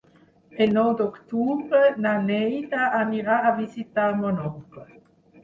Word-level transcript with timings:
El 0.63 0.71
nou 0.77 0.87
d'octubre 1.01 1.81
na 2.07 2.15
Neida 2.31 2.89
anirà 3.01 3.37
a 3.51 3.53
visitar 3.61 4.09
mon 4.25 4.43
oncle. 4.51 4.89